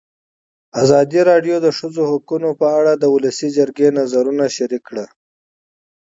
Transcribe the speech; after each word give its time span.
ازادي 0.83 1.19
راډیو 1.29 1.55
د 1.61 1.63
د 1.65 1.67
ښځو 1.77 2.01
حقونه 2.11 2.49
په 2.59 2.67
اړه 2.77 2.91
د 2.95 3.03
ولسي 3.15 3.49
جرګې 3.57 3.89
نظرونه 3.99 4.43
شریک 4.55 4.81
کړي. 4.89 5.05